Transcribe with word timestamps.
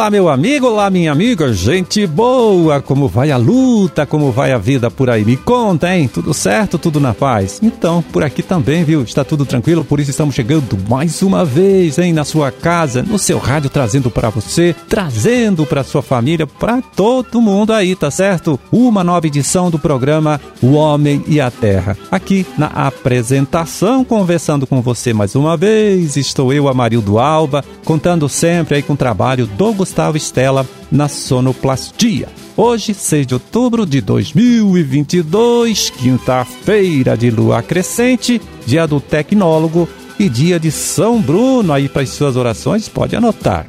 Olá, 0.00 0.08
meu 0.08 0.30
amigo, 0.30 0.66
olá, 0.66 0.88
minha 0.88 1.12
amiga, 1.12 1.52
gente 1.52 2.06
boa, 2.06 2.80
como 2.80 3.06
vai 3.06 3.30
a 3.30 3.36
luta, 3.36 4.06
como 4.06 4.32
vai 4.32 4.50
a 4.50 4.56
vida 4.56 4.90
por 4.90 5.10
aí? 5.10 5.26
Me 5.26 5.36
conta, 5.36 5.94
hein? 5.94 6.08
Tudo 6.08 6.32
certo, 6.32 6.78
tudo 6.78 6.98
na 6.98 7.12
paz? 7.12 7.60
Então, 7.62 8.02
por 8.10 8.24
aqui 8.24 8.42
também, 8.42 8.82
viu? 8.82 9.02
Está 9.02 9.24
tudo 9.24 9.44
tranquilo, 9.44 9.84
por 9.84 10.00
isso 10.00 10.10
estamos 10.10 10.34
chegando 10.34 10.78
mais 10.88 11.20
uma 11.20 11.44
vez, 11.44 11.98
hein, 11.98 12.14
na 12.14 12.24
sua 12.24 12.50
casa, 12.50 13.02
no 13.02 13.18
seu 13.18 13.36
rádio, 13.36 13.68
trazendo 13.68 14.10
para 14.10 14.30
você, 14.30 14.74
trazendo 14.88 15.66
para 15.66 15.84
sua 15.84 16.00
família, 16.00 16.46
para 16.46 16.80
todo 16.80 17.42
mundo 17.42 17.74
aí, 17.74 17.94
tá 17.94 18.10
certo? 18.10 18.58
Uma 18.72 19.04
nova 19.04 19.26
edição 19.26 19.70
do 19.70 19.78
programa 19.78 20.40
O 20.62 20.72
Homem 20.72 21.22
e 21.28 21.42
a 21.42 21.50
Terra. 21.50 21.94
Aqui 22.10 22.46
na 22.56 22.68
apresentação, 22.68 24.02
conversando 24.02 24.66
com 24.66 24.80
você 24.80 25.12
mais 25.12 25.34
uma 25.34 25.58
vez, 25.58 26.16
estou 26.16 26.54
eu, 26.54 26.68
Amarildo 26.68 27.18
Alba, 27.18 27.62
contando 27.84 28.26
sempre 28.30 28.76
aí 28.76 28.82
com 28.82 28.94
o 28.94 28.96
trabalho 28.96 29.46
do 29.46 29.74
Gustavo 29.90 30.16
Estela 30.16 30.64
na 30.88 31.08
sonoplastia. 31.08 32.28
Hoje, 32.56 32.94
6 32.94 33.26
de 33.26 33.34
outubro 33.34 33.84
de 33.84 34.00
2022, 34.00 35.90
quinta-feira 35.90 37.16
de 37.16 37.28
lua 37.28 37.60
crescente, 37.60 38.40
dia 38.64 38.86
do 38.86 39.00
tecnólogo 39.00 39.88
e 40.16 40.28
dia 40.28 40.60
de 40.60 40.70
São 40.70 41.20
Bruno. 41.20 41.72
Aí 41.72 41.88
para 41.88 42.02
as 42.02 42.10
suas 42.10 42.36
orações, 42.36 42.88
pode 42.88 43.16
anotar. 43.16 43.66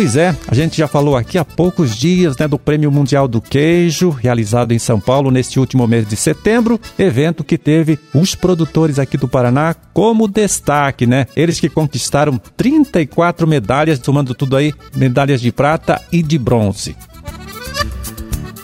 Pois 0.00 0.16
é, 0.16 0.34
a 0.48 0.54
gente 0.54 0.78
já 0.78 0.88
falou 0.88 1.14
aqui 1.14 1.36
há 1.36 1.44
poucos 1.44 1.94
dias 1.94 2.34
né, 2.38 2.48
do 2.48 2.58
Prêmio 2.58 2.90
Mundial 2.90 3.28
do 3.28 3.38
Queijo, 3.38 4.08
realizado 4.08 4.72
em 4.72 4.78
São 4.78 4.98
Paulo 4.98 5.30
neste 5.30 5.60
último 5.60 5.86
mês 5.86 6.08
de 6.08 6.16
setembro, 6.16 6.80
evento 6.98 7.44
que 7.44 7.58
teve 7.58 7.98
os 8.14 8.34
produtores 8.34 8.98
aqui 8.98 9.18
do 9.18 9.28
Paraná 9.28 9.76
como 9.92 10.26
destaque, 10.26 11.06
né? 11.06 11.26
Eles 11.36 11.60
que 11.60 11.68
conquistaram 11.68 12.40
34 12.56 13.46
medalhas, 13.46 14.00
somando 14.02 14.34
tudo 14.34 14.56
aí, 14.56 14.72
medalhas 14.96 15.38
de 15.38 15.52
prata 15.52 16.00
e 16.10 16.22
de 16.22 16.38
bronze. 16.38 16.96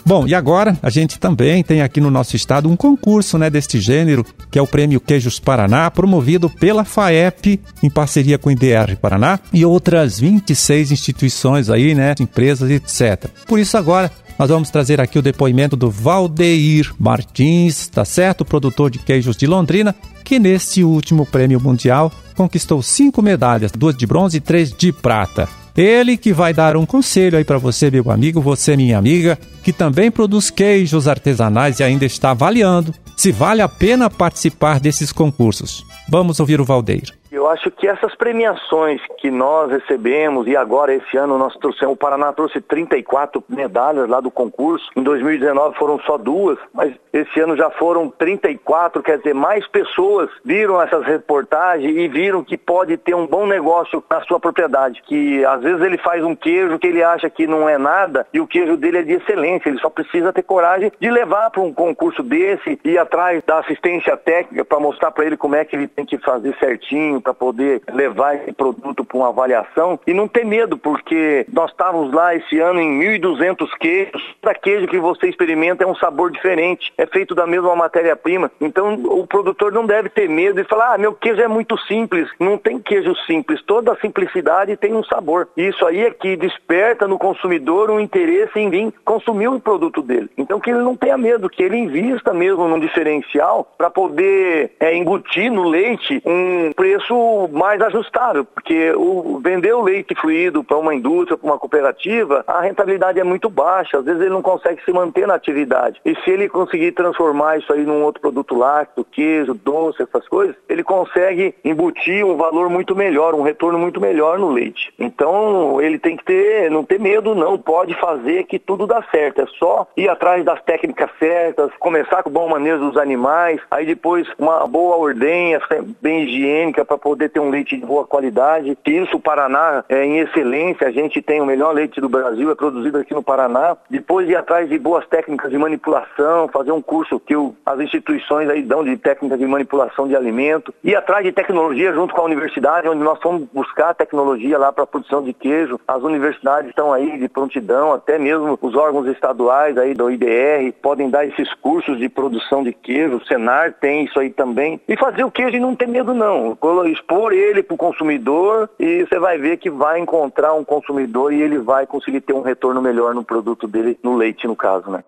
Bom, 0.07 0.25
e 0.25 0.33
agora 0.33 0.77
a 0.81 0.89
gente 0.89 1.19
também 1.19 1.61
tem 1.61 1.81
aqui 1.81 1.99
no 1.99 2.09
nosso 2.09 2.33
estado 2.33 2.69
um 2.69 2.77
concurso 2.77 3.37
né, 3.37 3.49
deste 3.49 3.77
gênero, 3.77 4.25
que 4.49 4.57
é 4.57 4.61
o 4.61 4.65
Prêmio 4.65 5.01
Queijos 5.01 5.37
Paraná, 5.37 5.91
promovido 5.91 6.49
pela 6.49 6.85
FAEP, 6.85 7.59
em 7.83 7.89
parceria 7.89 8.37
com 8.37 8.47
o 8.47 8.51
IDR 8.53 8.95
Paraná, 9.01 9.37
e 9.51 9.65
outras 9.65 10.17
26 10.17 10.93
instituições 10.93 11.69
aí, 11.69 11.93
né, 11.93 12.15
empresas, 12.21 12.71
etc. 12.71 13.29
Por 13.45 13.59
isso 13.59 13.75
agora 13.75 14.09
nós 14.39 14.49
vamos 14.49 14.69
trazer 14.69 15.01
aqui 15.01 15.19
o 15.19 15.21
depoimento 15.21 15.75
do 15.75 15.91
Valdeir 15.91 16.89
Martins, 16.97 17.89
tá 17.89 18.05
certo? 18.05 18.45
Produtor 18.45 18.89
de 18.89 18.99
queijos 18.99 19.35
de 19.35 19.45
Londrina, 19.45 19.93
que 20.23 20.39
neste 20.39 20.85
último 20.85 21.25
prêmio 21.25 21.59
mundial 21.59 22.13
conquistou 22.33 22.81
cinco 22.81 23.21
medalhas, 23.21 23.73
duas 23.73 23.97
de 23.97 24.07
bronze 24.07 24.37
e 24.37 24.39
três 24.39 24.71
de 24.71 24.93
prata. 24.93 25.49
Ele 25.77 26.17
que 26.17 26.33
vai 26.33 26.55
dar 26.55 26.75
um 26.75 26.87
conselho 26.87 27.37
aí 27.37 27.43
para 27.43 27.59
você, 27.59 27.91
meu 27.91 28.09
amigo, 28.09 28.41
você, 28.41 28.75
minha 28.75 28.97
amiga, 28.97 29.37
que 29.61 29.71
também 29.71 30.09
produz 30.09 30.49
queijos 30.49 31.07
artesanais 31.07 31.79
e 31.79 31.83
ainda 31.83 32.03
está 32.03 32.31
avaliando 32.31 32.95
se 33.15 33.31
vale 33.31 33.61
a 33.61 33.69
pena 33.69 34.09
participar 34.09 34.79
desses 34.79 35.11
concursos. 35.11 35.85
Vamos 36.09 36.39
ouvir 36.39 36.59
o 36.59 36.65
Valdeir. 36.65 37.13
Eu 37.47 37.51
acho 37.51 37.71
que 37.71 37.87
essas 37.87 38.13
premiações 38.13 38.99
que 39.19 39.31
nós 39.31 39.71
recebemos, 39.71 40.45
e 40.47 40.57
agora 40.57 40.93
esse 40.93 41.15
ano 41.15 41.37
nós 41.37 41.55
trouxemos, 41.55 41.93
o 41.93 41.97
Paraná 41.97 42.33
trouxe 42.33 42.59
34 42.59 43.41
medalhas 43.47 44.09
lá 44.09 44.19
do 44.19 44.29
concurso, 44.29 44.85
em 44.97 45.01
2019 45.01 45.77
foram 45.77 45.97
só 46.01 46.17
duas, 46.17 46.59
mas 46.73 46.93
esse 47.13 47.39
ano 47.39 47.55
já 47.55 47.69
foram 47.69 48.09
34, 48.09 49.01
quer 49.01 49.19
dizer, 49.19 49.33
mais 49.33 49.65
pessoas 49.65 50.29
viram 50.43 50.81
essas 50.81 51.05
reportagens 51.05 51.95
e 51.95 52.09
viram 52.09 52.43
que 52.43 52.57
pode 52.57 52.97
ter 52.97 53.15
um 53.15 53.25
bom 53.25 53.47
negócio 53.47 54.03
na 54.09 54.19
sua 54.23 54.41
propriedade, 54.41 55.01
que 55.07 55.45
às 55.45 55.61
vezes 55.61 55.81
ele 55.81 55.97
faz 55.97 56.21
um 56.25 56.35
queijo 56.35 56.77
que 56.77 56.87
ele 56.87 57.01
acha 57.01 57.29
que 57.29 57.47
não 57.47 57.69
é 57.69 57.77
nada 57.77 58.27
e 58.33 58.41
o 58.41 58.47
queijo 58.47 58.75
dele 58.75 58.97
é 58.97 59.03
de 59.03 59.13
excelência, 59.13 59.69
ele 59.69 59.79
só 59.79 59.89
precisa 59.89 60.33
ter 60.33 60.43
coragem 60.43 60.91
de 60.99 61.09
levar 61.09 61.49
para 61.49 61.61
um 61.61 61.73
concurso 61.73 62.21
desse, 62.21 62.77
ir 62.83 62.97
atrás 62.97 63.41
da 63.47 63.59
assistência 63.59 64.17
técnica 64.17 64.65
para 64.65 64.81
mostrar 64.81 65.11
para 65.11 65.25
ele 65.25 65.37
como 65.37 65.55
é 65.55 65.63
que 65.63 65.77
ele 65.77 65.87
tem 65.87 66.05
que 66.05 66.17
fazer 66.17 66.53
certinho, 66.59 67.21
para 67.21 67.36
poder 67.37 67.81
levar 67.93 68.35
esse 68.35 68.51
produto 68.51 69.05
para 69.05 69.17
uma 69.17 69.29
avaliação 69.29 69.99
e 70.05 70.13
não 70.13 70.27
ter 70.27 70.45
medo, 70.45 70.77
porque 70.77 71.45
nós 71.51 71.71
estávamos 71.71 72.13
lá 72.13 72.35
esse 72.35 72.59
ano 72.59 72.79
em 72.81 72.99
1.200 72.99 73.67
queijos. 73.79 74.35
Cada 74.41 74.55
queijo 74.55 74.87
que 74.87 74.99
você 74.99 75.27
experimenta 75.27 75.83
é 75.83 75.87
um 75.87 75.95
sabor 75.95 76.31
diferente, 76.31 76.91
é 76.97 77.05
feito 77.05 77.35
da 77.35 77.45
mesma 77.45 77.75
matéria-prima. 77.75 78.51
Então 78.59 78.95
o 78.95 79.27
produtor 79.27 79.71
não 79.71 79.85
deve 79.85 80.09
ter 80.09 80.29
medo 80.29 80.59
e 80.59 80.63
falar: 80.63 80.93
ah, 80.93 80.97
meu 80.97 81.13
queijo 81.13 81.41
é 81.41 81.47
muito 81.47 81.77
simples. 81.79 82.29
Não 82.39 82.57
tem 82.57 82.79
queijo 82.79 83.15
simples, 83.25 83.61
toda 83.63 83.91
a 83.91 83.97
simplicidade 83.97 84.77
tem 84.77 84.93
um 84.93 85.03
sabor. 85.03 85.49
Isso 85.55 85.85
aí 85.85 86.05
é 86.05 86.11
que 86.11 86.35
desperta 86.35 87.07
no 87.07 87.17
consumidor 87.17 87.89
um 87.91 87.99
interesse 87.99 88.59
em 88.59 88.69
vir 88.69 88.93
consumir 89.03 89.47
o 89.47 89.59
produto 89.59 90.01
dele. 90.01 90.29
Então 90.37 90.59
que 90.59 90.69
ele 90.69 90.79
não 90.79 90.95
tenha 90.95 91.17
medo, 91.17 91.49
que 91.49 91.63
ele 91.63 91.77
invista 91.77 92.33
mesmo 92.33 92.67
num 92.67 92.79
diferencial 92.79 93.67
para 93.77 93.89
poder 93.89 94.71
é, 94.79 94.95
embutir 94.95 95.51
no 95.51 95.67
leite 95.67 96.21
um 96.25 96.71
preço 96.73 97.13
mais 97.51 97.81
ajustável, 97.81 98.45
porque 98.45 98.91
o, 98.91 99.39
vender 99.43 99.73
o 99.73 99.81
leite 99.81 100.15
fluido 100.15 100.63
para 100.63 100.77
uma 100.77 100.93
indústria, 100.93 101.37
para 101.37 101.47
uma 101.47 101.59
cooperativa, 101.59 102.43
a 102.47 102.61
rentabilidade 102.61 103.19
é 103.19 103.23
muito 103.23 103.49
baixa, 103.49 103.97
às 103.97 104.05
vezes 104.05 104.21
ele 104.21 104.29
não 104.29 104.41
consegue 104.41 104.83
se 104.83 104.91
manter 104.91 105.27
na 105.27 105.35
atividade. 105.35 105.99
E 106.05 106.15
se 106.23 106.29
ele 106.29 106.49
conseguir 106.49 106.91
transformar 106.91 107.57
isso 107.57 107.71
aí 107.71 107.85
num 107.85 108.03
outro 108.03 108.21
produto 108.21 108.55
lácteo, 108.55 109.05
queijo, 109.05 109.53
doce, 109.53 110.03
essas 110.03 110.27
coisas, 110.27 110.55
ele 110.67 110.83
consegue 110.83 111.55
embutir 111.63 112.25
um 112.25 112.35
valor 112.35 112.69
muito 112.69 112.95
melhor, 112.95 113.33
um 113.33 113.41
retorno 113.41 113.79
muito 113.79 113.99
melhor 114.01 114.39
no 114.39 114.49
leite. 114.49 114.93
Então 114.97 115.81
ele 115.81 115.99
tem 115.99 116.15
que 116.15 116.23
ter, 116.23 116.69
não 116.71 116.83
ter 116.83 116.99
medo 116.99 117.35
não, 117.35 117.57
pode 117.57 117.93
fazer 117.95 118.43
que 118.43 118.59
tudo 118.59 118.87
dá 118.87 119.03
certo, 119.11 119.41
é 119.41 119.45
só 119.59 119.87
ir 119.95 120.09
atrás 120.09 120.43
das 120.43 120.61
técnicas 120.63 121.09
certas, 121.19 121.71
começar 121.79 122.23
com 122.23 122.29
o 122.29 122.33
bom 122.33 122.49
manejo 122.49 122.79
dos 122.79 122.97
animais, 122.97 123.59
aí 123.69 123.85
depois 123.85 124.27
uma 124.37 124.65
boa 124.67 124.97
ordenha, 124.97 125.61
bem 126.01 126.23
higiênica 126.23 126.85
para 126.85 126.97
poder 127.07 127.29
ter 127.29 127.39
um 127.39 127.49
leite 127.49 127.77
de 127.77 127.85
boa 127.85 128.05
qualidade. 128.05 128.77
Isso, 128.85 129.15
o 129.15 129.19
Paraná 129.19 129.81
é 129.87 130.03
em 130.03 130.19
excelência, 130.19 130.87
a 130.87 130.91
gente 130.91 131.21
tem 131.21 131.39
o 131.39 131.45
melhor 131.45 131.73
leite 131.73 132.01
do 132.01 132.09
Brasil, 132.09 132.51
é 132.51 132.55
produzido 132.55 132.97
aqui 132.97 133.13
no 133.13 133.23
Paraná. 133.23 133.77
Depois 133.89 134.27
ir 134.27 134.35
atrás 134.35 134.67
de 134.67 134.77
boas 134.77 135.07
técnicas 135.07 135.49
de 135.49 135.57
manipulação, 135.57 136.49
fazer 136.49 136.73
um 136.73 136.81
curso 136.81 137.17
que 137.17 137.33
o, 137.33 137.55
as 137.65 137.79
instituições 137.79 138.49
aí 138.49 138.61
dão 138.61 138.83
de 138.83 138.97
técnicas 138.97 139.39
de 139.39 139.47
manipulação 139.47 140.05
de 140.05 140.17
alimento. 140.17 140.73
Ir 140.83 140.97
atrás 140.97 141.23
de 141.23 141.31
tecnologia 141.31 141.93
junto 141.93 142.13
com 142.13 142.19
a 142.19 142.25
universidade, 142.25 142.89
onde 142.89 143.01
nós 143.01 143.21
fomos 143.21 143.47
buscar 143.53 143.93
tecnologia 143.93 144.57
lá 144.57 144.73
para 144.73 144.83
a 144.83 144.87
produção 144.87 145.23
de 145.23 145.31
queijo. 145.31 145.79
As 145.87 146.03
universidades 146.03 146.71
estão 146.71 146.91
aí 146.91 147.17
de 147.17 147.29
prontidão, 147.29 147.93
até 147.93 148.19
mesmo 148.19 148.59
os 148.61 148.75
órgãos 148.75 149.07
estaduais 149.07 149.77
aí 149.77 149.93
do 149.93 150.11
IDR 150.11 150.73
podem 150.81 151.09
dar 151.09 151.25
esses 151.25 151.53
cursos 151.53 151.97
de 151.97 152.09
produção 152.09 152.63
de 152.63 152.73
queijo. 152.73 153.15
O 153.15 153.25
Senar 153.25 153.75
tem 153.79 154.03
isso 154.03 154.19
aí 154.19 154.29
também. 154.29 154.81
E 154.89 154.97
fazer 154.97 155.23
o 155.23 155.31
queijo 155.31 155.55
e 155.55 155.59
não 155.59 155.73
ter 155.73 155.87
medo 155.87 156.13
não 156.13 156.57
expor 156.97 157.31
ele 157.31 157.63
para 157.63 157.75
o 157.75 157.77
consumidor 157.77 158.69
e 158.79 159.05
você 159.05 159.19
vai 159.19 159.37
ver 159.37 159.57
que 159.57 159.69
vai 159.69 159.99
encontrar 159.99 160.53
um 160.53 160.63
consumidor 160.63 161.31
e 161.31 161.41
ele 161.41 161.59
vai 161.59 161.85
conseguir 161.85 162.21
ter 162.21 162.33
um 162.33 162.41
retorno 162.41 162.81
melhor 162.81 163.13
no 163.13 163.23
produto 163.23 163.67
dele, 163.67 163.97
no 164.03 164.15
leite 164.15 164.47
no 164.47 164.55
caso, 164.55 164.89
né? 164.89 165.03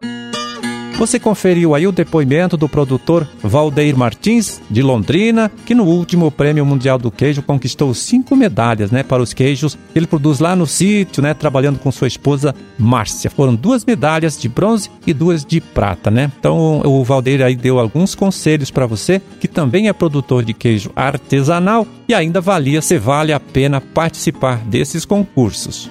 Você 0.99 1.17
conferiu 1.17 1.73
aí 1.73 1.87
o 1.87 1.93
depoimento 1.93 2.57
do 2.57 2.67
produtor 2.67 3.25
Valdeir 3.41 3.95
Martins, 3.95 4.61
de 4.69 4.81
Londrina, 4.81 5.49
que 5.65 5.73
no 5.73 5.85
último 5.85 6.29
Prêmio 6.29 6.65
Mundial 6.65 6.97
do 6.97 7.09
Queijo 7.09 7.41
conquistou 7.41 7.93
cinco 7.93 8.35
medalhas 8.35 8.91
né, 8.91 9.01
para 9.01 9.23
os 9.23 9.31
queijos 9.31 9.75
que 9.75 9.97
ele 9.97 10.05
produz 10.05 10.39
lá 10.39 10.57
no 10.57 10.67
sítio, 10.67 11.23
né, 11.23 11.33
trabalhando 11.33 11.79
com 11.79 11.89
sua 11.89 12.09
esposa 12.09 12.53
Márcia. 12.77 13.29
Foram 13.29 13.55
duas 13.55 13.85
medalhas 13.85 14.37
de 14.37 14.49
bronze 14.49 14.91
e 15.07 15.13
duas 15.13 15.45
de 15.45 15.61
prata, 15.61 16.11
né? 16.11 16.29
Então 16.37 16.81
o 16.83 17.01
Valdeir 17.01 17.41
aí 17.43 17.55
deu 17.55 17.79
alguns 17.79 18.13
conselhos 18.13 18.69
para 18.69 18.85
você, 18.85 19.21
que 19.39 19.47
também 19.47 19.87
é 19.87 19.93
produtor 19.93 20.43
de 20.43 20.53
queijo 20.53 20.91
artesanal 20.93 21.87
e 22.09 22.13
ainda 22.13 22.39
avalia 22.39 22.81
se 22.81 22.97
vale 22.97 23.31
a 23.31 23.39
pena 23.39 23.79
participar 23.79 24.57
desses 24.65 25.05
concursos. 25.05 25.89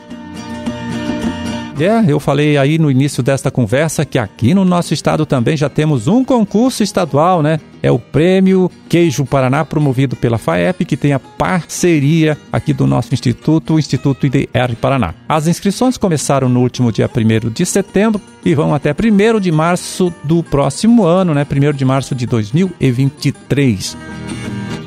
É, 1.80 2.04
eu 2.10 2.18
falei 2.18 2.56
aí 2.56 2.76
no 2.76 2.90
início 2.90 3.22
desta 3.22 3.50
conversa 3.50 4.04
que 4.04 4.18
aqui 4.18 4.52
no 4.52 4.64
nosso 4.64 4.92
estado 4.92 5.24
também 5.24 5.56
já 5.56 5.68
temos 5.68 6.08
um 6.08 6.24
concurso 6.24 6.82
estadual, 6.82 7.42
né? 7.42 7.60
É 7.80 7.90
o 7.90 7.98
Prêmio 7.98 8.68
Queijo 8.88 9.24
Paraná, 9.24 9.64
promovido 9.64 10.16
pela 10.16 10.38
FAEP, 10.38 10.84
que 10.84 10.96
tem 10.96 11.12
a 11.12 11.20
parceria 11.20 12.36
aqui 12.52 12.72
do 12.72 12.86
nosso 12.86 13.14
instituto, 13.14 13.74
o 13.74 13.78
Instituto 13.78 14.26
IDR 14.26 14.74
Paraná. 14.80 15.14
As 15.28 15.46
inscrições 15.46 15.96
começaram 15.96 16.48
no 16.48 16.60
último 16.60 16.90
dia 16.90 17.08
1 17.08 17.50
de 17.50 17.64
setembro 17.64 18.20
e 18.44 18.54
vão 18.54 18.74
até 18.74 18.92
1 18.92 19.38
de 19.38 19.52
março 19.52 20.12
do 20.24 20.42
próximo 20.42 21.04
ano, 21.04 21.32
né? 21.32 21.46
1 21.48 21.76
de 21.76 21.84
março 21.84 22.14
de 22.14 22.26
2023. 22.26 23.96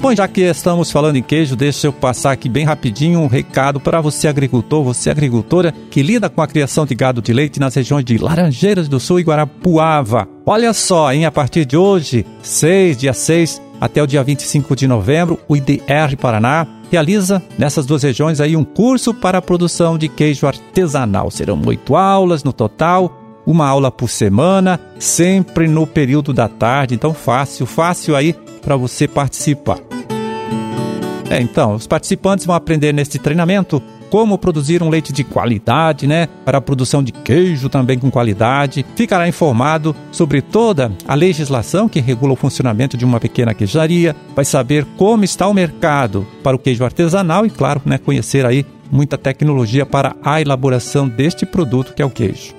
Bom, 0.09 0.17
já 0.17 0.27
que 0.27 0.41
estamos 0.41 0.91
falando 0.91 1.17
em 1.17 1.23
queijo, 1.23 1.55
deixa 1.55 1.87
eu 1.87 1.93
passar 1.93 2.33
aqui 2.33 2.49
bem 2.49 2.65
rapidinho 2.65 3.21
um 3.21 3.27
recado 3.27 3.79
para 3.79 4.01
você 4.01 4.27
agricultor, 4.27 4.83
você 4.83 5.11
agricultora 5.11 5.71
que 5.91 6.03
lida 6.03 6.31
com 6.31 6.41
a 6.41 6.47
criação 6.47 6.87
de 6.87 6.95
gado 6.95 7.21
de 7.21 7.31
leite 7.31 7.61
nas 7.61 7.75
regiões 7.75 8.07
de 8.07 8.17
Laranjeiras 8.17 8.89
do 8.89 8.99
Sul 8.99 9.21
e 9.21 9.23
Guarapuava. 9.23 10.27
Olha 10.47 10.73
só, 10.73 11.13
hein, 11.13 11.27
a 11.27 11.31
partir 11.31 11.67
de 11.67 11.77
hoje, 11.77 12.25
6, 12.41 12.97
dia 12.97 13.13
6 13.13 13.61
até 13.79 14.03
o 14.03 14.07
dia 14.07 14.25
25 14.25 14.75
de 14.75 14.89
novembro, 14.89 15.39
o 15.47 15.55
IDR 15.55 16.17
Paraná 16.19 16.67
realiza 16.91 17.43
nessas 17.59 17.85
duas 17.85 18.03
regiões 18.03 18.41
aí 18.41 18.57
um 18.57 18.65
curso 18.65 19.13
para 19.13 19.37
a 19.37 19.43
produção 19.43 19.99
de 19.99 20.09
queijo 20.09 20.47
artesanal. 20.47 21.31
Serão 21.31 21.61
oito 21.67 21.95
aulas 21.95 22.43
no 22.43 22.55
total, 22.55 23.15
uma 23.47 23.69
aula 23.69 23.93
por 23.93 24.09
semana, 24.09 24.81
sempre 24.99 25.69
no 25.69 25.87
período 25.87 26.33
da 26.33 26.49
tarde. 26.49 26.95
Então, 26.95 27.13
fácil, 27.13 27.67
fácil 27.67 28.17
aí 28.17 28.35
para 28.63 28.75
você 28.75 29.07
participar. 29.07 29.98
É, 31.31 31.41
então, 31.41 31.75
os 31.75 31.87
participantes 31.87 32.47
vão 32.47 32.57
aprender 32.57 32.93
neste 32.93 33.19
treinamento 33.19 33.83
como 34.11 34.39
produzir 34.39 34.83
um 34.83 34.89
leite 34.89 35.13
de 35.13 35.23
qualidade, 35.23 36.07
né? 36.07 36.29
Para 36.45 36.59
a 36.59 36.61
produção 36.61 37.03
de 37.03 37.13
queijo 37.13 37.69
também 37.69 37.99
com 37.99 38.11
qualidade. 38.11 38.85
Ficará 38.97 39.29
informado 39.29 39.95
sobre 40.11 40.41
toda 40.41 40.91
a 41.07 41.15
legislação 41.15 41.89
que 41.89 42.01
regula 42.01 42.33
o 42.33 42.37
funcionamento 42.37 42.97
de 42.97 43.05
uma 43.05 43.21
pequena 43.21 43.53
queijaria. 43.53 44.17
Vai 44.35 44.45
saber 44.45 44.87
como 44.97 45.25
está 45.25 45.47
o 45.47 45.55
mercado 45.55 46.27
para 46.43 46.57
o 46.57 46.59
queijo 46.59 46.85
artesanal 46.85 47.45
e, 47.45 47.51
claro, 47.51 47.83
né, 47.85 47.99
conhecer 47.99 48.47
aí 48.47 48.65
muita 48.91 49.19
tecnologia 49.19 49.85
para 49.85 50.17
a 50.23 50.41
elaboração 50.41 51.07
deste 51.07 51.45
produto 51.45 51.93
que 51.95 52.01
é 52.01 52.07
o 52.07 52.11
queijo. 52.11 52.55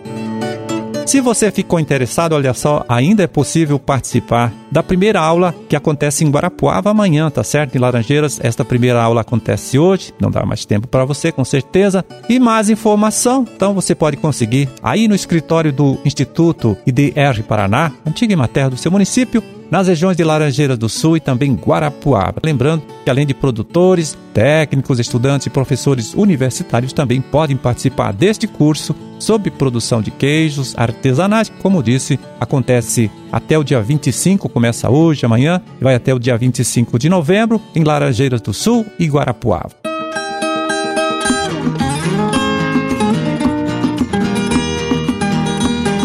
Se 1.09 1.21
você 1.21 1.49
ficou 1.49 1.79
interessado, 1.79 2.33
olha 2.33 2.53
só, 2.53 2.85
ainda 2.87 3.23
é 3.23 3.27
possível 3.27 3.79
participar 3.79 4.53
da 4.71 4.83
primeira 4.83 5.19
aula 5.19 5.55
que 5.67 5.75
acontece 5.75 6.23
em 6.23 6.29
Guarapuava 6.29 6.91
amanhã, 6.91 7.31
tá 7.31 7.43
certo? 7.43 7.75
Em 7.75 7.79
Laranjeiras, 7.79 8.39
esta 8.43 8.63
primeira 8.63 9.01
aula 9.01 9.21
acontece 9.21 9.79
hoje, 9.79 10.13
não 10.21 10.29
dá 10.29 10.45
mais 10.45 10.65
tempo 10.65 10.87
para 10.87 11.05
você, 11.05 11.31
com 11.31 11.43
certeza. 11.43 12.05
E 12.29 12.39
mais 12.39 12.69
informação, 12.69 13.43
então 13.55 13.73
você 13.73 13.95
pode 13.95 14.17
conseguir 14.17 14.69
aí 14.83 15.07
no 15.07 15.15
escritório 15.15 15.73
do 15.73 15.97
Instituto 16.05 16.77
IDR 16.85 17.41
Paraná, 17.47 17.91
antiga 18.05 18.37
matéria 18.37 18.69
do 18.69 18.77
seu 18.77 18.91
município, 18.91 19.43
nas 19.69 19.87
regiões 19.87 20.17
de 20.17 20.23
Laranjeiras 20.23 20.77
do 20.77 20.89
Sul 20.89 21.17
e 21.17 21.19
também 21.19 21.53
Guarapuava. 21.53 22.41
Lembrando 22.43 22.83
que 23.03 23.09
além 23.09 23.25
de 23.25 23.33
produtores, 23.33 24.17
técnicos, 24.33 24.99
estudantes 24.99 25.47
e 25.47 25.49
professores 25.49 26.13
universitários 26.13 26.93
também 26.93 27.21
podem 27.21 27.57
participar 27.57 28.13
deste 28.13 28.47
curso 28.47 28.95
sobre 29.19 29.51
produção 29.51 30.01
de 30.01 30.11
queijos 30.11 30.73
artesanais, 30.77 31.51
como 31.61 31.83
disse, 31.83 32.19
acontece 32.39 33.11
até 33.31 33.57
o 33.57 33.63
dia 33.63 33.81
25, 33.81 34.47
começa 34.49 34.89
hoje, 34.89 35.25
amanhã, 35.25 35.61
e 35.79 35.83
vai 35.83 35.95
até 35.95 36.13
o 36.13 36.19
dia 36.19 36.37
25 36.37 36.97
de 36.97 37.09
novembro 37.09 37.61
em 37.75 37.83
Laranjeiras 37.83 38.41
do 38.41 38.53
Sul 38.53 38.85
e 38.97 39.07
Guarapuava. 39.07 39.78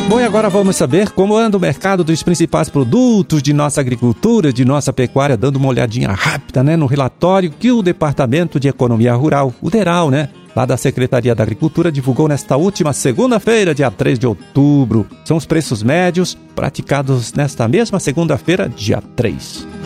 Bom, 0.07 0.21
e 0.21 0.25
agora 0.25 0.51
vamos 0.51 0.77
saber 0.77 1.11
como 1.11 1.35
anda 1.37 1.57
o 1.57 1.61
mercado 1.61 2.05
dos 2.05 2.23
principais 2.23 2.69
produtos 2.69 3.43
de 3.43 3.55
nossa 3.55 3.81
agricultura, 3.81 4.53
de 4.53 4.65
nossa 4.65 4.93
pecuária, 4.93 5.37
dando 5.37 5.57
uma 5.57 5.69
olhadinha 5.69 6.11
rápida 6.11 6.63
né, 6.63 6.77
no 6.77 6.85
relatório 6.85 7.51
que 7.51 7.73
o 7.73 7.83
Departamento 7.83 8.61
de 8.61 8.69
Economia 8.69 9.15
Rural, 9.15 9.53
o 9.63 9.71
DERAL, 9.71 10.11
né, 10.11 10.29
lá 10.55 10.67
da 10.67 10.77
Secretaria 10.77 11.35
da 11.35 11.43
Agricultura, 11.43 11.91
divulgou 11.91 12.29
nesta 12.29 12.57
última 12.57 12.93
segunda-feira, 12.93 13.75
dia 13.75 13.91
3 13.91 14.19
de 14.19 14.27
outubro. 14.27 15.07
São 15.25 15.39
os 15.39 15.47
preços 15.47 15.83
médios 15.83 16.37
praticados 16.55 17.33
nesta 17.33 17.67
mesma 17.67 17.99
segunda-feira, 17.99 18.69
dia 18.69 19.03
3. 19.17 19.84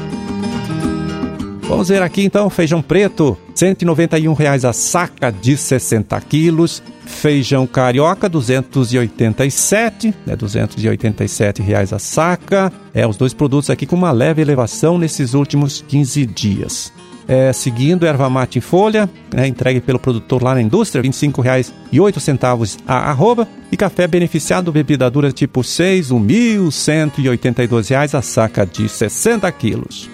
Vamos 1.69 1.91
ver 1.91 2.01
aqui 2.01 2.25
então, 2.25 2.49
feijão 2.49 2.81
preto, 2.81 3.37
191 3.55 4.33
reais 4.33 4.65
a 4.65 4.73
saca 4.73 5.31
de 5.31 5.55
60 5.55 6.19
quilos. 6.23 6.83
Feijão 7.05 7.67
carioca, 7.67 8.27
287, 8.27 10.15
né, 10.27 10.35
287 10.35 11.61
reais 11.61 11.93
a 11.93 11.99
saca. 11.99 12.73
É, 12.95 13.07
os 13.07 13.19
dois 13.19 13.35
produtos 13.35 13.69
aqui 13.69 13.85
com 13.85 13.97
uma 13.97 14.11
leve 14.11 14.41
elevação 14.41 14.97
nesses 14.97 15.35
últimos 15.35 15.85
15 15.87 16.25
dias. 16.25 16.91
É, 17.29 17.53
seguindo, 17.53 18.07
erva 18.07 18.31
mate 18.31 18.57
em 18.57 18.63
folha, 18.63 19.09
né, 19.31 19.47
entregue 19.47 19.83
pelo 19.83 19.99
produtor 19.99 20.43
lá 20.43 20.55
na 20.55 20.63
indústria, 20.63 21.03
R$ 21.03 21.09
25,08 21.11 22.79
a 22.87 23.11
arroba. 23.11 23.47
E 23.71 23.77
café 23.77 24.07
beneficiado, 24.07 24.73
bebida 24.73 25.11
dura 25.11 25.31
tipo 25.31 25.63
6, 25.63 26.13
R$ 26.13 26.17
1.182 26.17 28.15
a 28.19 28.23
saca 28.23 28.65
de 28.65 28.89
60 28.89 29.53
quilos. 29.53 30.09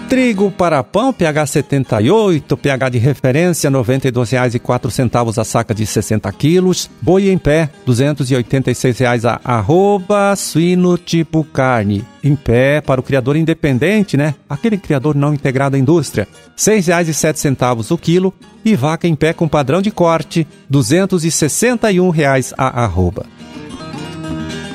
Trigo 0.08 0.50
para 0.50 0.84
pão, 0.84 1.12
pH 1.12 1.46
78, 1.46 2.56
pH 2.56 2.88
de 2.90 2.98
referência 2.98 3.70
R$ 3.70 3.76
92,04 3.76 5.38
a 5.38 5.44
saca 5.44 5.74
de 5.74 5.86
60 5.86 6.30
quilos. 6.32 6.90
Boi 7.00 7.30
em 7.30 7.38
pé, 7.38 7.70
R$ 7.86 7.92
286,00 7.92 9.40
a 9.44 9.56
arroba, 9.56 10.36
suíno 10.36 10.98
tipo 10.98 11.42
carne. 11.42 12.04
Em 12.22 12.36
pé 12.36 12.80
para 12.80 13.00
o 13.00 13.04
criador 13.04 13.36
independente, 13.36 14.16
né? 14.16 14.34
Aquele 14.48 14.76
criador 14.76 15.14
não 15.14 15.34
integrado 15.34 15.76
à 15.76 15.78
indústria. 15.78 16.28
R$ 16.32 16.38
6,07 16.56 17.90
o 17.90 17.98
quilo. 17.98 18.32
E 18.64 18.74
vaca 18.74 19.06
em 19.06 19.14
pé 19.14 19.34
com 19.34 19.46
padrão 19.46 19.82
de 19.82 19.90
corte, 19.90 20.46
R$ 20.70 20.78
261,00 20.78 22.54
a 22.56 22.82
arroba. 22.82 23.26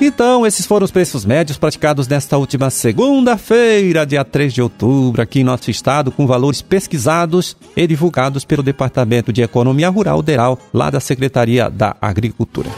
Então, 0.02 0.48
esses 0.48 0.66
foram 0.66 0.86
os 0.86 0.92
preços 0.92 1.26
médios 1.26 1.58
praticados 1.58 2.08
nesta 2.08 2.38
última 2.38 2.70
segunda-feira, 2.70 4.06
dia 4.06 4.24
3 4.24 4.54
de 4.54 4.62
outubro, 4.62 5.22
aqui 5.22 5.42
em 5.42 5.44
nosso 5.44 5.70
estado, 5.70 6.10
com 6.10 6.26
valores 6.26 6.62
pesquisados 6.62 7.58
e 7.76 7.86
divulgados 7.86 8.46
pelo 8.46 8.64
Departamento 8.64 9.34
de 9.34 9.42
Economia 9.42 9.90
Rural 9.90 10.22
DERAL, 10.22 10.58
lá 10.74 10.90
da 10.90 11.02
Secretaria 11.02 11.70
da 11.70 11.98
Agricultura. 12.02 12.70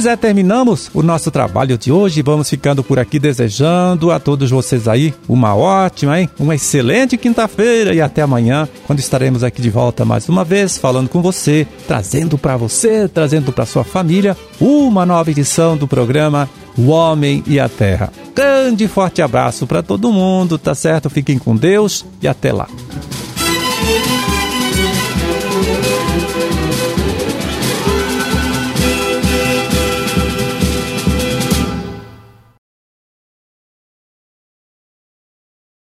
Pois 0.00 0.10
é, 0.10 0.16
terminamos 0.16 0.90
o 0.94 1.02
nosso 1.02 1.30
trabalho 1.30 1.76
de 1.76 1.92
hoje. 1.92 2.22
Vamos 2.22 2.48
ficando 2.48 2.82
por 2.82 2.98
aqui 2.98 3.18
desejando 3.18 4.10
a 4.10 4.18
todos 4.18 4.50
vocês 4.50 4.88
aí 4.88 5.12
uma 5.28 5.54
ótima, 5.54 6.18
hein? 6.18 6.30
Uma 6.38 6.54
excelente 6.54 7.18
quinta-feira 7.18 7.92
e 7.94 8.00
até 8.00 8.22
amanhã, 8.22 8.66
quando 8.86 8.98
estaremos 8.98 9.44
aqui 9.44 9.60
de 9.60 9.68
volta 9.68 10.02
mais 10.02 10.26
uma 10.26 10.42
vez, 10.42 10.78
falando 10.78 11.10
com 11.10 11.20
você, 11.20 11.66
trazendo 11.86 12.38
para 12.38 12.56
você, 12.56 13.08
trazendo 13.08 13.52
para 13.52 13.66
sua 13.66 13.84
família 13.84 14.34
uma 14.58 15.04
nova 15.04 15.30
edição 15.30 15.76
do 15.76 15.86
programa 15.86 16.48
O 16.78 16.86
Homem 16.86 17.44
e 17.46 17.60
a 17.60 17.68
Terra. 17.68 18.10
Grande 18.34 18.88
forte 18.88 19.20
abraço 19.20 19.66
para 19.66 19.82
todo 19.82 20.10
mundo, 20.10 20.56
tá 20.56 20.74
certo? 20.74 21.10
Fiquem 21.10 21.36
com 21.36 21.54
Deus 21.54 22.06
e 22.22 22.26
até 22.26 22.54
lá. 22.54 22.68